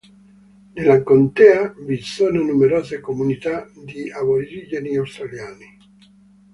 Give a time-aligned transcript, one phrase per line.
[0.73, 5.77] Nella contea vi sono numerose comunità di aborigeni australiani.